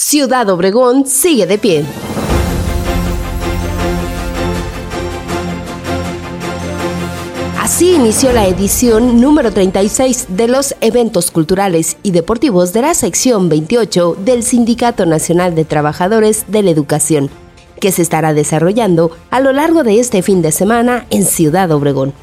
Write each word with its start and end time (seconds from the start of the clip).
Ciudad 0.00 0.48
Obregón 0.48 1.06
sigue 1.06 1.44
de 1.44 1.58
pie. 1.58 1.84
Así 7.60 7.96
inició 7.96 8.30
la 8.32 8.46
edición 8.46 9.20
número 9.20 9.50
36 9.50 10.26
de 10.28 10.46
los 10.46 10.76
eventos 10.80 11.32
culturales 11.32 11.96
y 12.04 12.12
deportivos 12.12 12.72
de 12.72 12.82
la 12.82 12.94
sección 12.94 13.48
28 13.48 14.18
del 14.24 14.44
Sindicato 14.44 15.04
Nacional 15.04 15.56
de 15.56 15.64
Trabajadores 15.64 16.44
de 16.46 16.62
la 16.62 16.70
Educación, 16.70 17.28
que 17.80 17.90
se 17.90 18.02
estará 18.02 18.34
desarrollando 18.34 19.10
a 19.30 19.40
lo 19.40 19.52
largo 19.52 19.82
de 19.82 19.98
este 19.98 20.22
fin 20.22 20.42
de 20.42 20.52
semana 20.52 21.06
en 21.10 21.24
Ciudad 21.24 21.72
Obregón. 21.72 22.14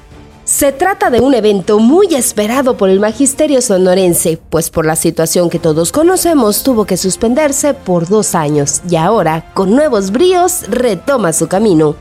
Se 0.46 0.72
trata 0.72 1.10
de 1.10 1.22
un 1.22 1.34
evento 1.34 1.80
muy 1.80 2.14
esperado 2.14 2.78
por 2.78 2.92
el 2.92 3.00
magisterio 3.00 3.64
sonorense, 3.64 4.40
pues 4.52 4.70
por 4.70 4.86
la 4.86 4.96
situación 4.96 5.50
que 5.50 5.58
todos 5.58 5.92
conocemos 5.92 6.62
tuvo 6.62 6.86
que 6.86 6.98
suspenderse 6.98 7.74
por 7.74 8.08
dos 8.08 8.36
años 8.36 8.84
y 8.88 8.96
ahora, 8.96 9.52
con 9.56 9.72
nuevos 9.72 10.12
bríos, 10.12 10.70
retoma 10.70 11.34
su 11.34 11.48
camino. 11.48 11.96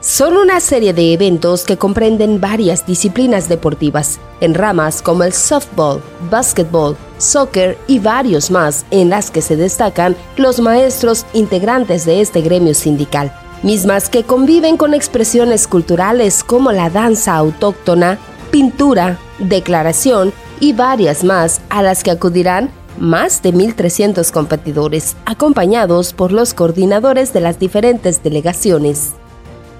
Son 0.00 0.38
una 0.38 0.60
serie 0.60 0.94
de 0.94 1.12
eventos 1.12 1.64
que 1.64 1.76
comprenden 1.76 2.40
varias 2.40 2.86
disciplinas 2.86 3.50
deportivas, 3.50 4.18
en 4.40 4.54
ramas 4.54 5.02
como 5.02 5.24
el 5.24 5.34
softball, 5.34 6.02
basketball, 6.30 6.96
soccer 7.18 7.76
y 7.88 7.98
varios 7.98 8.50
más, 8.50 8.86
en 8.90 9.10
las 9.10 9.30
que 9.30 9.42
se 9.42 9.56
destacan 9.56 10.16
los 10.38 10.60
maestros 10.60 11.26
integrantes 11.34 12.06
de 12.06 12.22
este 12.22 12.40
gremio 12.40 12.72
sindical 12.72 13.34
mismas 13.62 14.08
que 14.08 14.24
conviven 14.24 14.76
con 14.76 14.94
expresiones 14.94 15.66
culturales 15.66 16.42
como 16.44 16.72
la 16.72 16.90
danza 16.90 17.34
autóctona, 17.34 18.18
pintura, 18.50 19.18
declaración 19.38 20.32
y 20.60 20.72
varias 20.72 21.24
más 21.24 21.60
a 21.70 21.82
las 21.82 22.02
que 22.02 22.10
acudirán 22.10 22.70
más 22.98 23.42
de 23.42 23.54
1.300 23.54 24.30
competidores, 24.30 25.16
acompañados 25.24 26.12
por 26.12 26.32
los 26.32 26.54
coordinadores 26.54 27.32
de 27.32 27.40
las 27.40 27.58
diferentes 27.58 28.22
delegaciones. 28.22 29.12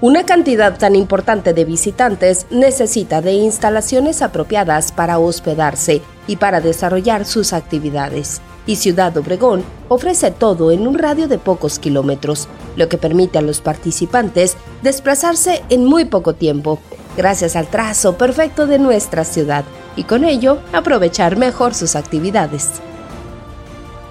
Una 0.01 0.25
cantidad 0.25 0.77
tan 0.77 0.95
importante 0.95 1.53
de 1.53 1.63
visitantes 1.63 2.45
necesita 2.51 3.21
de 3.21 3.33
instalaciones 3.33 4.21
apropiadas 4.21 4.91
para 4.91 5.19
hospedarse 5.19 6.01
y 6.27 6.37
para 6.37 6.59
desarrollar 6.59 7.25
sus 7.25 7.53
actividades 7.53 8.41
y 8.65 8.77
Ciudad 8.77 9.15
Obregón 9.17 9.63
ofrece 9.89 10.31
todo 10.31 10.71
en 10.71 10.87
un 10.87 10.97
radio 10.97 11.27
de 11.27 11.37
pocos 11.37 11.79
kilómetros, 11.79 12.47
lo 12.75 12.89
que 12.89 12.97
permite 12.97 13.37
a 13.37 13.41
los 13.41 13.61
participantes 13.61 14.57
desplazarse 14.81 15.63
en 15.69 15.85
muy 15.85 16.05
poco 16.05 16.33
tiempo, 16.33 16.79
gracias 17.17 17.55
al 17.55 17.67
trazo 17.67 18.17
perfecto 18.17 18.67
de 18.67 18.79
nuestra 18.79 19.23
ciudad, 19.23 19.65
y 19.95 20.03
con 20.03 20.23
ello 20.23 20.59
aprovechar 20.71 21.37
mejor 21.37 21.73
sus 21.73 21.95
actividades. 21.95 22.71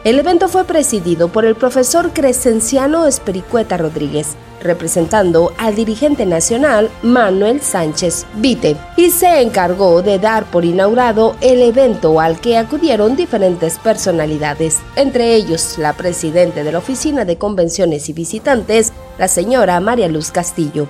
El 0.05 0.19
evento 0.19 0.49
fue 0.49 0.65
presidido 0.65 1.29
por 1.29 1.45
el 1.45 1.55
profesor 1.55 2.13
Crescenciano 2.13 3.07
Espericueta 3.07 3.77
Rodríguez, 3.77 4.37
representando 4.63 5.53
al 5.59 5.75
dirigente 5.75 6.27
nacional 6.27 6.91
Manuel 7.03 7.61
Sánchez 7.61 8.27
Vite, 8.37 8.77
y 8.97 9.11
se 9.11 9.41
encargó 9.43 10.03
de 10.03 10.19
dar 10.19 10.45
por 10.45 10.65
inaugurado 10.65 11.37
el 11.41 11.63
evento 11.63 12.21
al 12.21 12.41
que 12.41 12.59
acudieron 12.59 13.17
diferentes 13.17 13.79
personalidades, 13.79 14.79
entre 14.97 15.35
ellos 15.35 15.77
la 15.79 15.93
presidenta 15.93 16.63
de 16.63 16.73
la 16.73 16.79
Oficina 16.79 17.25
de 17.25 17.39
Convenciones 17.39 18.09
y 18.09 18.13
Visitantes, 18.13 18.93
la 19.19 19.29
señora 19.29 19.81
María 19.81 20.09
Luz 20.09 20.31
Castillo. 20.31 20.89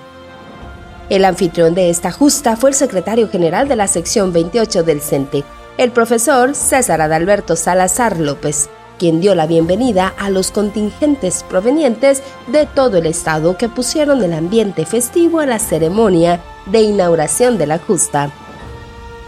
El 1.11 1.25
anfitrión 1.25 1.75
de 1.75 1.91
esta 1.91 2.11
justa 2.11 2.57
fue 2.57 2.70
el 2.70 2.75
secretario 2.75 3.29
general 3.29 3.69
de 3.69 3.77
la 3.77 3.86
sección 3.86 4.33
28 4.33 4.83
del 4.83 5.01
CENTE, 5.01 5.45
el 5.79 5.91
profesor 5.91 6.55
César 6.55 7.01
Adalberto 7.01 7.57
Salazar 7.57 8.19
López, 8.19 8.70
quien 9.03 9.20
dio 9.20 9.34
la 9.34 9.48
bienvenida 9.48 10.14
a 10.17 10.31
los 10.31 10.53
contingentes 10.53 11.42
provenientes 11.42 12.22
de 12.47 12.67
todo 12.67 12.98
el 12.98 13.06
estado 13.06 13.58
que 13.58 13.69
pusieron 13.69 14.22
el 14.22 14.33
ambiente 14.33 14.86
festivo 14.86 15.41
a 15.41 15.47
la 15.47 15.58
ceremonia 15.58 16.41
de 16.67 16.83
inauguración 16.83 17.58
de 17.58 17.67
la 17.67 17.80
justa. 17.80 18.30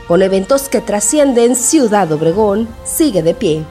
Con 0.06 0.22
eventos 0.22 0.68
que 0.68 0.80
trascienden 0.80 1.56
Ciudad 1.56 2.12
Obregón, 2.12 2.68
sigue 2.84 3.24
de 3.24 3.34
pie. 3.34 3.64